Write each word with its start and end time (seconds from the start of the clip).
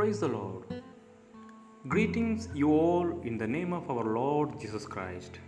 Praise 0.00 0.20
the 0.20 0.28
Lord. 0.28 0.82
Greetings, 1.86 2.48
you 2.54 2.70
all, 2.72 3.20
in 3.20 3.36
the 3.36 3.46
name 3.46 3.74
of 3.74 3.90
our 3.90 4.02
Lord 4.02 4.58
Jesus 4.58 4.86
Christ. 4.86 5.38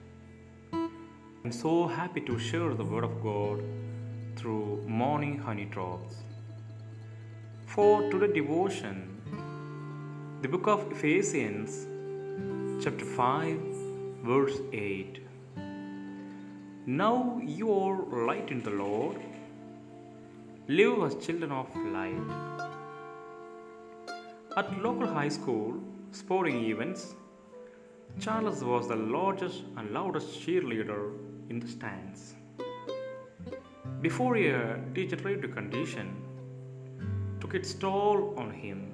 I'm 0.74 1.50
so 1.50 1.86
happy 1.86 2.20
to 2.20 2.38
share 2.38 2.74
the 2.74 2.84
Word 2.84 3.04
of 3.04 3.22
God 3.22 3.62
through 4.36 4.84
morning 4.86 5.38
honey 5.38 5.64
drops. 5.64 6.16
For 7.64 8.02
today's 8.10 8.34
devotion, 8.34 8.98
the 10.42 10.48
book 10.48 10.66
of 10.66 10.84
Ephesians, 10.92 11.86
chapter 12.84 13.06
5, 13.06 13.58
verse 14.22 14.58
8. 14.74 15.20
Now 16.84 17.40
you 17.42 17.72
are 17.72 18.26
light 18.26 18.50
in 18.50 18.62
the 18.62 18.76
Lord, 18.84 19.16
live 20.68 21.04
as 21.04 21.14
children 21.24 21.52
of 21.52 21.74
light. 21.98 22.71
At 24.54 24.82
local 24.82 25.06
high 25.06 25.30
school 25.30 25.80
sporting 26.10 26.62
events, 26.66 27.14
Charles 28.20 28.62
was 28.62 28.86
the 28.86 28.96
largest 28.96 29.62
and 29.78 29.92
loudest 29.92 30.40
cheerleader 30.40 31.16
in 31.48 31.58
the 31.58 31.66
stands. 31.66 32.34
Before 34.02 34.36
a 34.36 34.78
degenerative 34.92 35.54
condition 35.54 36.14
took 37.40 37.54
its 37.54 37.72
toll 37.72 38.34
on 38.36 38.50
him, 38.50 38.92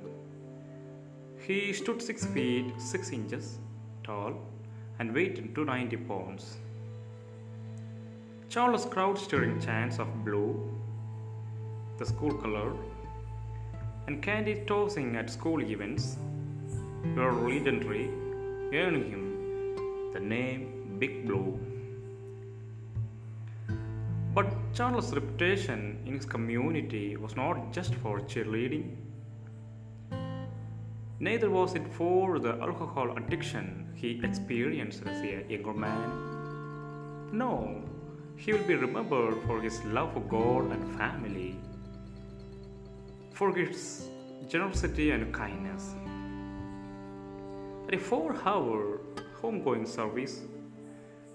he 1.44 1.72
stood 1.72 2.00
6 2.00 2.26
feet 2.26 2.72
6 2.78 3.10
inches 3.10 3.58
tall 4.04 4.34
and 5.00 5.12
weighed 5.12 5.34
290 5.56 5.96
pounds. 5.96 6.58
Charles' 8.48 8.84
crowd 8.84 9.18
stirring 9.18 9.60
chants 9.60 9.98
of 9.98 10.24
blue, 10.24 10.72
the 11.98 12.06
school 12.06 12.32
color, 12.34 12.72
and 14.08 14.22
candy 14.22 14.54
tossing 14.66 15.16
at 15.16 15.28
school 15.28 15.60
events 15.62 16.16
were 17.14 17.32
legendary, 17.46 18.08
earning 18.82 19.04
him 19.10 19.24
the 20.14 20.20
name 20.20 20.96
Big 20.98 21.26
Blue. 21.26 21.60
But 24.34 24.46
Charles' 24.72 25.12
reputation 25.12 25.98
in 26.06 26.14
his 26.14 26.24
community 26.24 27.18
was 27.18 27.36
not 27.36 27.70
just 27.70 27.94
for 27.96 28.20
cheerleading. 28.20 28.96
Neither 31.20 31.50
was 31.50 31.74
it 31.74 31.86
for 31.92 32.38
the 32.38 32.54
alcohol 32.62 33.14
addiction 33.18 33.92
he 33.94 34.22
experienced 34.24 35.02
as 35.04 35.20
a 35.20 35.44
younger 35.50 35.74
man. 35.74 36.08
No, 37.30 37.82
he 38.36 38.54
will 38.54 38.68
be 38.72 38.74
remembered 38.74 39.42
for 39.46 39.60
his 39.60 39.84
love 39.84 40.14
for 40.14 40.20
God 40.20 40.70
and 40.72 40.96
family 40.96 41.58
for 43.38 43.56
its 43.56 44.08
generosity 44.48 45.12
and 45.12 45.32
kindness. 45.32 45.94
At 47.86 47.94
a 47.94 47.98
four 47.98 48.34
hour 48.44 48.98
homegoing 49.40 49.86
service 49.86 50.40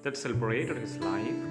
that 0.02 0.18
celebrated 0.18 0.76
his 0.76 0.98
life, 0.98 1.42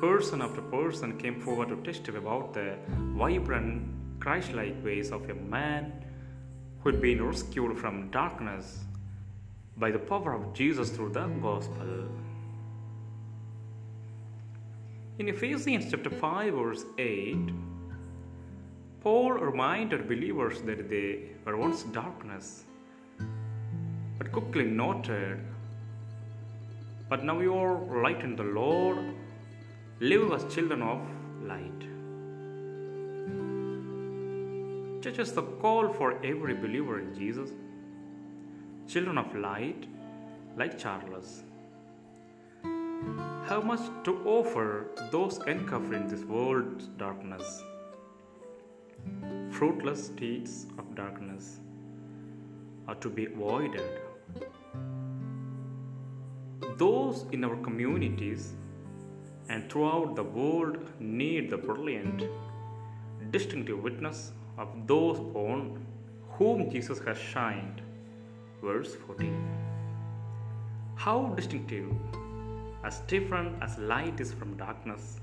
person 0.00 0.40
after 0.40 0.62
person 0.62 1.18
came 1.18 1.40
forward 1.40 1.70
to 1.70 1.76
testify 1.82 2.18
about 2.18 2.54
the 2.54 2.76
vibrant, 3.18 3.88
Christ 4.20 4.52
like 4.52 4.76
ways 4.84 5.10
of 5.10 5.28
a 5.28 5.34
man 5.34 5.92
who 6.80 6.90
had 6.90 7.00
been 7.00 7.20
rescued 7.20 7.76
from 7.76 8.08
darkness 8.12 8.78
by 9.76 9.90
the 9.90 9.98
power 9.98 10.32
of 10.32 10.54
Jesus 10.54 10.90
through 10.90 11.10
the 11.10 11.26
gospel. 11.42 12.08
In 15.18 15.28
Ephesians 15.28 15.90
chapter 15.90 16.10
5, 16.10 16.54
verse 16.54 16.84
8, 16.98 17.50
Paul 19.02 19.32
reminded 19.32 20.08
believers 20.08 20.60
that 20.62 20.90
they 20.90 21.20
were 21.44 21.56
once 21.56 21.84
darkness, 21.84 22.64
but 24.18 24.32
quickly 24.32 24.64
noted, 24.64 25.38
But 27.08 27.24
now 27.24 27.38
you 27.40 27.54
are 27.54 28.02
light 28.02 28.22
in 28.22 28.34
the 28.34 28.42
Lord, 28.42 28.98
live 30.00 30.32
as 30.32 30.52
children 30.52 30.82
of 30.82 31.00
light. 31.42 31.82
Church 35.02 35.20
is 35.20 35.32
the 35.32 35.42
call 35.42 35.92
for 35.92 36.20
every 36.24 36.54
believer 36.54 36.98
in 36.98 37.14
Jesus, 37.14 37.50
children 38.88 39.16
of 39.16 39.32
light, 39.34 39.86
like 40.56 40.76
Charles. 40.76 41.44
How 43.48 43.62
much 43.64 43.80
to 44.04 44.20
offer 44.26 44.88
those 45.12 45.38
encountered 45.46 45.94
in 45.94 46.08
this 46.08 46.24
world's 46.24 46.88
darkness? 46.98 47.62
Fruitless 49.50 50.08
deeds 50.08 50.66
of 50.78 50.94
darkness 50.94 51.60
are 52.86 52.94
to 52.96 53.10
be 53.10 53.26
avoided. 53.26 53.82
Those 56.76 57.26
in 57.32 57.44
our 57.44 57.56
communities 57.56 58.54
and 59.48 59.70
throughout 59.70 60.14
the 60.16 60.22
world 60.22 60.78
need 61.00 61.50
the 61.50 61.56
brilliant, 61.56 62.22
distinctive 63.30 63.82
witness 63.82 64.32
of 64.58 64.68
those 64.86 65.18
born 65.18 65.84
whom 66.30 66.70
Jesus 66.70 66.98
has 67.00 67.18
shined. 67.18 67.82
Verse 68.62 68.94
14. 69.06 69.58
How 70.94 71.32
distinctive, 71.36 71.90
as 72.84 73.00
different 73.00 73.62
as 73.62 73.76
light 73.78 74.20
is 74.20 74.32
from 74.32 74.56
darkness 74.56 75.20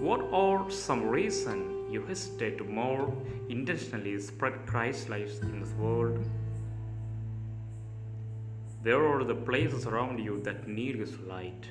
what 0.00 0.20
are 0.32 0.70
some 0.70 1.08
reason 1.08 1.90
you 1.90 2.04
hesitate 2.06 2.56
to 2.58 2.64
more 2.64 3.12
intentionally 3.48 4.20
spread 4.20 4.64
Christ's 4.64 5.08
light 5.08 5.28
in 5.42 5.60
this 5.60 5.72
world? 5.72 6.24
Where 8.82 9.04
are 9.04 9.24
the 9.24 9.34
places 9.34 9.86
around 9.86 10.20
you 10.20 10.40
that 10.42 10.68
need 10.68 10.94
His 10.94 11.18
light? 11.18 11.66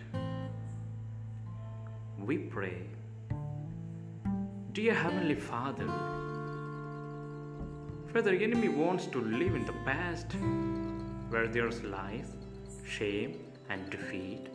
We 2.19 2.38
pray. 2.38 2.81
Dear 4.73 4.94
Heavenly 4.94 5.35
Father, 5.35 5.88
where 8.11 8.21
the 8.21 8.33
enemy 8.33 8.67
wants 8.67 9.05
to 9.07 9.21
live 9.21 9.55
in 9.55 9.65
the 9.65 9.77
past, 9.85 10.33
where 11.29 11.47
there's 11.47 11.81
lies, 11.81 12.33
shame, 12.85 13.39
and 13.69 13.89
defeat, 13.89 14.47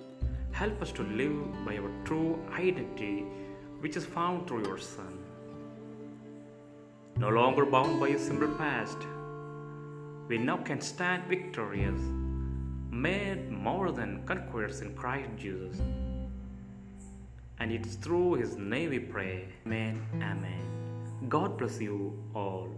help 0.50 0.82
us 0.82 0.92
to 0.92 1.02
live 1.02 1.64
by 1.64 1.78
our 1.78 1.90
true 2.04 2.38
identity 2.52 3.24
which 3.82 3.96
is 3.96 4.04
found 4.04 4.46
through 4.46 4.64
your 4.64 4.78
Son. 4.78 5.18
No 7.16 7.28
longer 7.28 7.66
bound 7.66 7.98
by 7.98 8.10
a 8.10 8.18
simple 8.18 8.54
past, 8.54 8.98
we 10.28 10.38
now 10.38 10.56
can 10.58 10.80
stand 10.80 11.24
victorious, 11.24 12.00
made 12.90 13.50
more 13.50 13.90
than 13.90 14.24
conquerors 14.24 14.82
in 14.82 14.94
Christ 14.94 15.30
Jesus. 15.36 15.80
And 17.58 17.72
it's 17.72 17.96
through 17.96 18.34
His 18.34 18.56
name 18.56 18.90
we 18.90 19.00
pray. 19.00 19.48
Amen. 19.66 20.00
Amen. 20.14 21.28
God 21.28 21.58
bless 21.58 21.80
you 21.80 22.16
all. 22.36 22.68